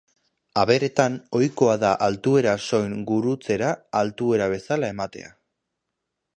Aberetan 0.61 1.17
ohikoa 1.39 1.75
da 1.83 1.91
altuera 2.07 2.55
soin 2.69 2.97
gurutzera 3.11 3.69
altuera 4.03 4.51
bezala 4.55 4.93
ematea. 4.97 5.33